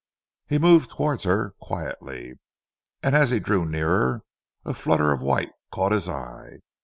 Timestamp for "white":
5.21-5.51